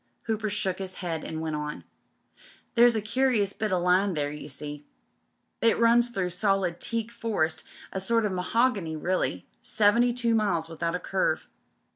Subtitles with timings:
[0.23, 1.83] Hooper shook his head and went on:
[2.73, 4.83] "There's a curious bit o' line there, you see.
[5.61, 10.95] It runs through solid teak forest— a sort o' mahogany really— seventy two miles without
[10.95, 11.47] a curve.